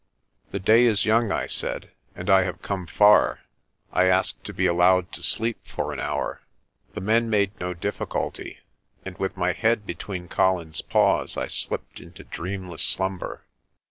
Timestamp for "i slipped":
11.37-11.99